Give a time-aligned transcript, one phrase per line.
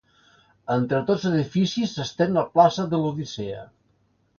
[0.75, 3.65] Entre tots dos edificis s'estén la plaça de l'Odissea.